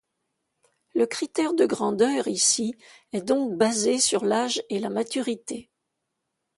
[0.95, 2.73] Le critère de grandeur ici
[3.13, 5.69] est donc basé sur l'âge et la maturité.